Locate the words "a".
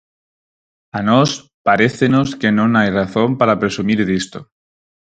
0.97-0.99